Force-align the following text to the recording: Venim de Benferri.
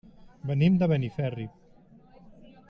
Venim 0.51 0.79
de 0.83 0.87
Benferri. 0.93 1.47